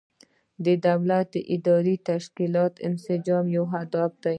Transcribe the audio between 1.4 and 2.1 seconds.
اداري